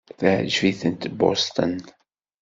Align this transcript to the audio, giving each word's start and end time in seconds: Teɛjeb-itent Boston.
Teɛjeb-itent 0.19 1.03
Boston. 1.19 1.73